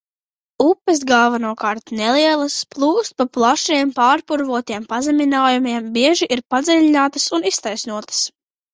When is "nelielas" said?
1.99-2.55